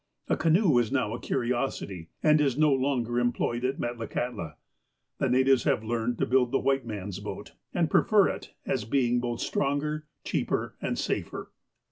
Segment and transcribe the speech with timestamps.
[0.29, 4.55] A canoe is now a curiosity, and is no longer employed at Metlakahtla.
[5.19, 9.21] The natives have learned to build the white man's boat, and prefer it, as beiug
[9.21, 11.51] both stronger, cheaper, and safer.